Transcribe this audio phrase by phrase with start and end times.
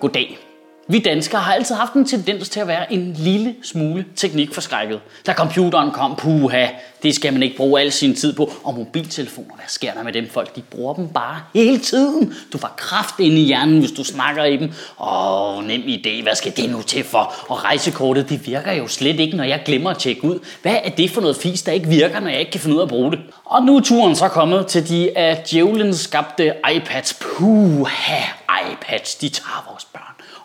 [0.00, 0.38] Goddag.
[0.90, 5.00] Vi danskere har altid haft en tendens til at være en lille smule teknikforskrækket.
[5.26, 6.66] Da computeren kom, puha,
[7.02, 8.52] det skal man ikke bruge al sin tid på.
[8.64, 10.56] Og mobiltelefoner, hvad sker der med dem folk?
[10.56, 12.34] De bruger dem bare hele tiden.
[12.52, 14.72] Du får kraft ind i hjernen, hvis du snakker i dem.
[15.00, 17.34] Åh, nem idé, hvad skal det nu til for?
[17.48, 20.38] Og rejsekortet, det virker jo slet ikke, når jeg glemmer at tjekke ud.
[20.62, 22.80] Hvad er det for noget fis, der ikke virker, når jeg ikke kan finde ud
[22.80, 23.20] af at bruge det?
[23.44, 27.14] Og nu er turen så kommet til de af djævlen skabte iPads.
[27.14, 28.22] Puha,
[28.72, 29.84] iPads, de tager vores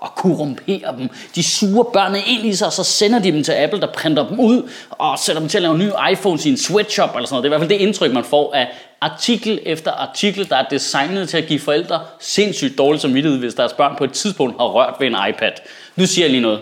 [0.00, 1.08] og korrumperer dem.
[1.34, 4.28] De suger børnene ind i sig, og så sender de dem til Apple, der printer
[4.28, 7.34] dem ud og sætter dem til at lave nye iPhones i en sweatshop eller sådan
[7.34, 7.42] noget.
[7.44, 8.68] Det er i hvert fald det indtryk, man får af
[9.00, 13.72] artikel efter artikel, der er designet til at give forældre sindssygt dårligt samvittighed, hvis deres
[13.72, 15.52] børn på et tidspunkt har rørt ved en iPad.
[15.96, 16.60] Nu siger jeg lige noget.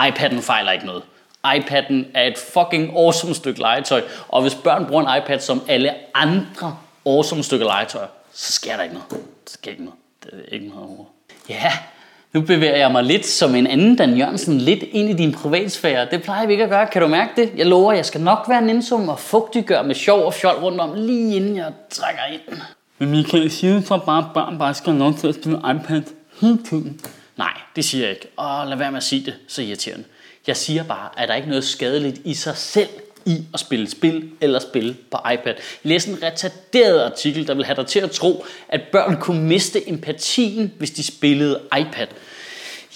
[0.00, 1.02] iPad'en fejler ikke noget.
[1.46, 5.94] iPad'en er et fucking awesome stykke legetøj, og hvis børn bruger en iPad som alle
[6.14, 9.10] andre awesome stykker legetøj, så sker der ikke noget.
[9.44, 9.98] Det sker ikke noget.
[10.24, 11.04] Det er ikke noget over.
[11.48, 11.72] Ja,
[12.36, 16.08] nu bevæger jeg mig lidt som en anden Dan Jørgensen lidt ind i din privatsfære.
[16.10, 16.86] Det plejer vi ikke at gøre.
[16.86, 17.52] Kan du mærke det?
[17.56, 20.94] Jeg lover, jeg skal nok være nænsom og fugtiggør med sjov og fjol rundt om,
[20.94, 22.58] lige inden jeg trækker ind.
[22.98, 25.58] Men Michael, siger du så bare, at børn bare skal have lov til at spille
[25.58, 26.02] iPad
[26.40, 27.00] hele tiden?
[27.36, 28.28] Nej, det siger jeg ikke.
[28.36, 30.04] Og lad være med at sige det, så irriterende.
[30.46, 32.88] Jeg siger bare, at der ikke er noget skadeligt i sig selv
[33.26, 35.54] i at spille spil eller spille på iPad.
[35.82, 39.88] Læs en retarderet artikel, der vil have dig til at tro, at børn kunne miste
[39.88, 42.06] empatien, hvis de spillede iPad.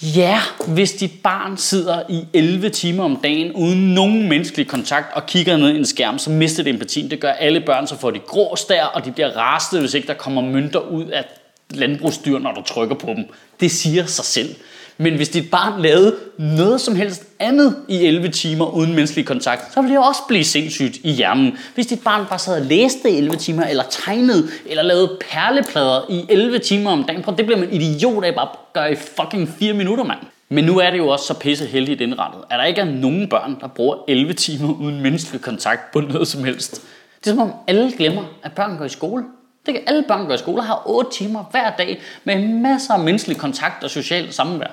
[0.01, 5.25] Ja, hvis dit barn sidder i 11 timer om dagen uden nogen menneskelig kontakt og
[5.25, 7.11] kigger ned i en skærm, så mister det empatien.
[7.11, 10.07] Det gør alle børn, så får de grå stær, og de bliver rastet, hvis ikke
[10.07, 11.25] der kommer mønter ud af
[11.69, 13.25] landbrugsdyr, når du trykker på dem.
[13.59, 14.55] Det siger sig selv.
[15.01, 19.73] Men hvis dit barn lavede noget som helst andet i 11 timer uden menneskelig kontakt,
[19.73, 21.57] så ville det også blive sindssygt i hjernen.
[21.75, 26.01] Hvis dit barn bare sad og læste i 11 timer, eller tegnede, eller lavede perleplader
[26.09, 29.49] i 11 timer om dagen, prøv, det bliver man idiot af bare gør i fucking
[29.59, 30.19] 4 minutter, mand.
[30.49, 33.29] Men nu er det jo også så pisse heldigt indrettet, at der ikke er nogen
[33.29, 36.81] børn, der bruger 11 timer uden menneskelig kontakt på noget som helst.
[37.23, 39.23] Det er som om alle glemmer, at børn går i skole.
[39.65, 42.99] Det kan alle børn gøre i skole, har 8 timer hver dag med masser af
[42.99, 44.71] menneskelig kontakt og socialt samvær.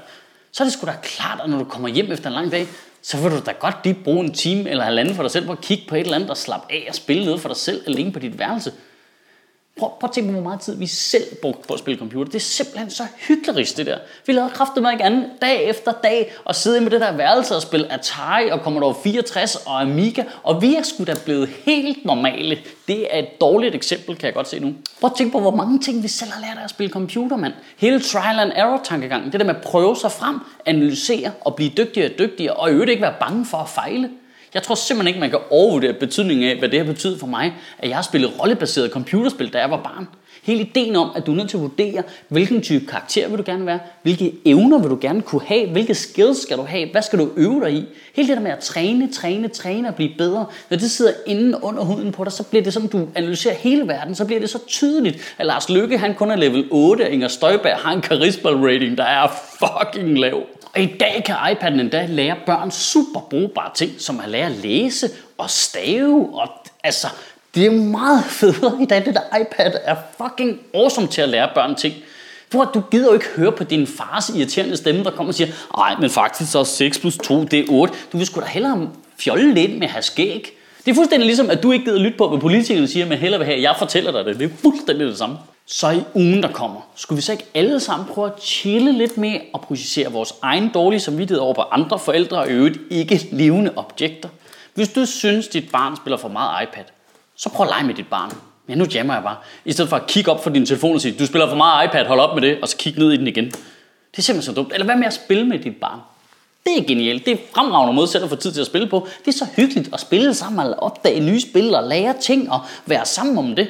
[0.53, 2.67] Så er det sgu da klart, at når du kommer hjem efter en lang dag,
[3.03, 5.53] så vil du da godt lige bruge en time eller halvanden for dig selv på
[5.53, 7.83] at kigge på et eller andet og slappe af og spille noget for dig selv
[7.87, 8.73] alene på dit værelse.
[9.79, 12.33] Prøv, prøv at tænke på, hvor meget tid vi selv brugte på at spille computer.
[12.33, 13.99] Det er simpelthen så hyggeligt, det der.
[14.27, 17.57] Vi lavede kraftigt meget ikke andet dag efter dag og sidde med det der værelse
[17.57, 20.25] og spille Atari og Commodore 64 og Amiga.
[20.43, 22.59] Og vi er sgu da blevet helt normale.
[22.89, 24.75] Det er et dårligt eksempel, kan jeg godt se nu.
[25.01, 27.37] Prøv at tænke på, hvor mange ting vi selv har lært af at spille computer,
[27.37, 27.53] mand.
[27.77, 29.33] Hele trial and error tankegangen.
[29.33, 32.73] Det der med at prøve sig frem, analysere og blive dygtigere og dygtigere, og i
[32.73, 34.11] øvrigt ikke være bange for at fejle.
[34.55, 37.55] Jeg tror simpelthen ikke, man kan overvurdere betydningen af, hvad det har betydet for mig,
[37.79, 40.09] at jeg har spillet rollebaseret computerspil, da jeg var barn.
[40.43, 43.43] Hele ideen om, at du er nødt til at vurdere, hvilken type karakter vil du
[43.47, 47.03] gerne være, hvilke evner vil du gerne kunne have, hvilke skills skal du have, hvad
[47.03, 47.85] skal du øve dig i.
[48.15, 51.65] Hele det der med at træne, træne, træne og blive bedre, når det sidder inde
[51.65, 54.51] under huden på dig, så bliver det sådan, du analyserer hele verden, så bliver det
[54.51, 58.03] så tydeligt, at Lars Lykke han kun er level 8, og Inger Støjberg har en
[58.03, 59.29] charisma rating, der er
[59.59, 60.43] fucking lav.
[60.79, 64.53] Og i dag kan iPad'en endda lære børn super brugbare ting, som at lære at
[64.53, 66.29] læse og stave.
[66.33, 66.49] Og,
[66.85, 67.07] altså,
[67.55, 69.05] det er meget federe i dag.
[69.05, 71.95] Det der iPad er fucking awesome til at lære børn ting.
[72.53, 75.51] For du gider jo ikke høre på din fars irriterende stemme, der kommer og siger,
[75.77, 77.95] nej, men faktisk så 6 plus 2, det er 8.
[78.13, 78.91] Du vil sgu da hellere
[79.21, 80.53] fjolle lidt med at have skæg.
[80.85, 83.39] Det er fuldstændig ligesom, at du ikke gider lytte på, hvad politikerne siger, men hellere
[83.39, 84.39] vil have, at jeg fortæller dig det.
[84.39, 85.37] Det er fuldstændig det samme.
[85.71, 89.17] Så i ugen, der kommer, skulle vi så ikke alle sammen prøve at chille lidt
[89.17, 93.73] med og projicere vores egen dårlige samvittighed over på andre forældre og øvrigt ikke levende
[93.77, 94.29] objekter?
[94.75, 96.85] Hvis du synes, dit barn spiller for meget iPad,
[97.37, 98.33] så prøv at lege med dit barn.
[98.67, 99.37] Men nu jammer jeg bare.
[99.65, 101.89] I stedet for at kigge op for din telefon og sige, du spiller for meget
[101.89, 103.45] iPad, hold op med det, og så kig ned i den igen.
[103.45, 104.73] Det er simpelthen så dumt.
[104.73, 105.99] Eller hvad med at spille med dit barn?
[106.67, 107.27] Det er genialt.
[107.27, 109.09] Det er fremragende måde selv at få tid til at spille på.
[109.25, 112.61] Det er så hyggeligt at spille sammen og opdage nye spil og lære ting og
[112.87, 113.69] være sammen om det.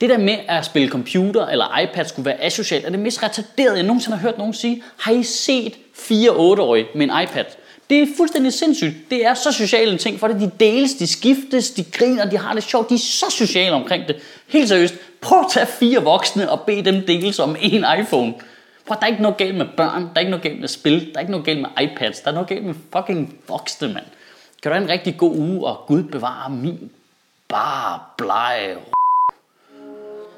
[0.00, 3.76] Det der med at spille computer eller iPad skulle være asocialt, er det mest retarderede,
[3.76, 4.82] jeg nogensinde har hørt nogen sige.
[4.96, 7.44] Har I set 4-8-årige med en iPad?
[7.90, 8.94] Det er fuldstændig sindssygt.
[9.10, 12.38] Det er så social en ting, for det de deles, de skiftes, de griner, de
[12.38, 12.88] har det sjovt.
[12.90, 14.16] De er så sociale omkring det.
[14.46, 14.94] Helt seriøst.
[15.20, 18.34] Prøv at tage fire voksne og bede dem deles om en iPhone.
[18.86, 21.00] Prøv, der er ikke noget galt med børn, der er ikke noget galt med spil,
[21.00, 24.04] der er ikke noget galt med iPads, der er noget galt med fucking voksne, mand.
[24.62, 26.90] Kan du have en rigtig god uge, og Gud bevare min
[27.48, 28.76] bare blege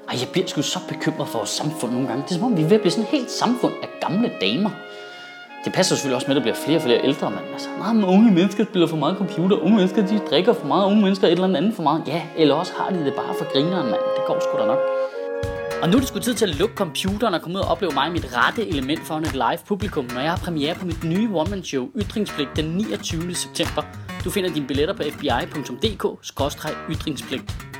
[0.09, 2.23] ej, jeg bliver sgu så bekymret for vores samfund nogle gange.
[2.23, 4.31] Det er som om, vi er ved at blive sådan et helt samfund af gamle
[4.41, 4.71] damer.
[5.65, 8.05] Det passer selvfølgelig også med, at der bliver flere og flere ældre, men altså, meget
[8.05, 11.33] unge mennesker spiller for meget computer, unge mennesker de drikker for meget, unge mennesker et
[11.33, 12.03] eller andet for meget.
[12.07, 14.01] Ja, eller også har de det bare for grineren, mand.
[14.17, 14.79] Det går sgu da nok.
[15.83, 17.93] Og nu er det sgu tid til at lukke computeren og komme ud og opleve
[17.95, 21.05] mig i mit rette element foran et live publikum, når jeg har premiere på mit
[21.05, 23.35] nye one-man-show Ytringspligt den 29.
[23.35, 23.83] september.
[24.25, 27.76] Du finder dine billetter på fbi.dk-ytringspligt.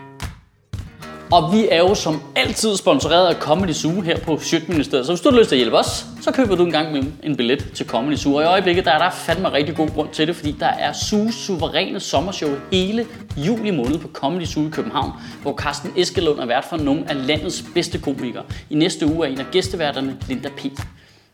[1.33, 5.07] Og vi er jo som altid sponsoreret af Comedy Zoo her på Sjøtministeriet.
[5.07, 7.03] Så hvis du har lyst til at hjælpe os, så køber du en gang med
[7.23, 8.35] en billet til Comedy Zoo.
[8.35, 10.93] Og i øjeblikket der er der fandme rigtig god grund til det, fordi der er
[10.93, 13.07] Zoos suveræne sommershow hele
[13.37, 15.11] juli måned på Comedy Zoo i København,
[15.43, 18.45] hvor Carsten Eskelund er vært for nogle af landets bedste komikere.
[18.71, 20.63] I næste uge er en af gæsteværterne Linda P.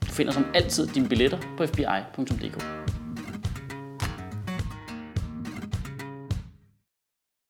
[0.00, 2.64] Du finder som altid dine billetter på fbi.dk.